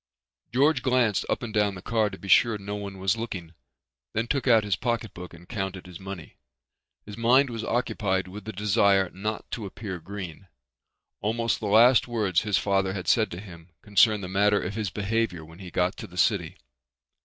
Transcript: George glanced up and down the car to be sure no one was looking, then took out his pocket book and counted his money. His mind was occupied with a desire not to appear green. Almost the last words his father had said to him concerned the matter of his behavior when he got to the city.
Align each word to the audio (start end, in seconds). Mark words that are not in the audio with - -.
George 0.51 0.81
glanced 0.81 1.27
up 1.29 1.43
and 1.43 1.53
down 1.53 1.75
the 1.75 1.81
car 1.83 2.09
to 2.09 2.17
be 2.17 2.27
sure 2.27 2.57
no 2.57 2.75
one 2.75 2.97
was 2.97 3.17
looking, 3.17 3.53
then 4.13 4.25
took 4.25 4.47
out 4.47 4.63
his 4.63 4.75
pocket 4.75 5.13
book 5.13 5.31
and 5.31 5.47
counted 5.47 5.85
his 5.85 5.99
money. 5.99 6.37
His 7.05 7.17
mind 7.17 7.51
was 7.51 7.63
occupied 7.63 8.27
with 8.27 8.47
a 8.47 8.51
desire 8.51 9.11
not 9.13 9.51
to 9.51 9.67
appear 9.67 9.99
green. 9.99 10.47
Almost 11.19 11.59
the 11.59 11.67
last 11.67 12.07
words 12.07 12.41
his 12.41 12.57
father 12.57 12.93
had 12.93 13.07
said 13.07 13.29
to 13.29 13.39
him 13.39 13.69
concerned 13.83 14.23
the 14.23 14.27
matter 14.27 14.59
of 14.59 14.73
his 14.73 14.89
behavior 14.89 15.45
when 15.45 15.59
he 15.59 15.69
got 15.69 15.97
to 15.97 16.07
the 16.07 16.17
city. 16.17 16.57